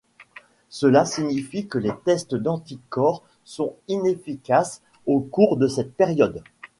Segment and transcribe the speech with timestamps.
[0.69, 6.41] Cela signifie que les tests d'anticorps sont inefficaces au cours de cette période.